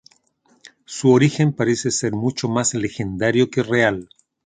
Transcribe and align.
Su 0.85 1.11
origen 1.11 1.53
parece 1.53 1.91
ser 1.91 2.13
mucho 2.13 2.47
más 2.49 2.73
legendario 2.73 3.51
que 3.51 3.61
real. 3.61 4.09